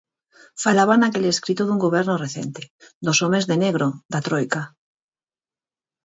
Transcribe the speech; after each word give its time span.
Falaban 0.63 0.99
naquel 1.01 1.25
escrito 1.33 1.63
dun 1.65 1.83
goberno 1.85 2.15
recente, 2.25 2.63
dos 3.05 3.17
homes 3.23 3.47
de 3.49 3.55
negro 3.63 3.87
da 4.11 4.19
Troika. 4.27 4.61